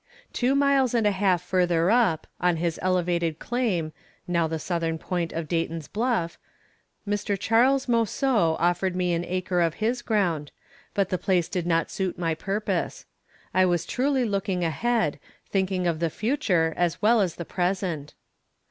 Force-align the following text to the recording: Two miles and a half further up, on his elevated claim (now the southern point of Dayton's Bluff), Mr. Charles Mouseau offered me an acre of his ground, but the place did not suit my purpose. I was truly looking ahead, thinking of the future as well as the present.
Two 0.33 0.55
miles 0.55 0.95
and 0.95 1.05
a 1.05 1.11
half 1.11 1.43
further 1.43 1.91
up, 1.91 2.25
on 2.39 2.55
his 2.55 2.79
elevated 2.81 3.37
claim 3.37 3.93
(now 4.27 4.47
the 4.47 4.57
southern 4.57 4.97
point 4.97 5.31
of 5.31 5.47
Dayton's 5.47 5.87
Bluff), 5.87 6.39
Mr. 7.07 7.37
Charles 7.37 7.85
Mouseau 7.87 8.57
offered 8.59 8.95
me 8.95 9.13
an 9.13 9.23
acre 9.23 9.61
of 9.61 9.75
his 9.75 10.01
ground, 10.01 10.51
but 10.95 11.09
the 11.09 11.19
place 11.19 11.47
did 11.47 11.67
not 11.67 11.91
suit 11.91 12.17
my 12.17 12.33
purpose. 12.33 13.05
I 13.53 13.67
was 13.67 13.85
truly 13.85 14.25
looking 14.25 14.63
ahead, 14.63 15.19
thinking 15.51 15.85
of 15.85 15.99
the 15.99 16.09
future 16.09 16.73
as 16.75 16.99
well 17.03 17.21
as 17.21 17.35
the 17.35 17.45
present. 17.45 18.15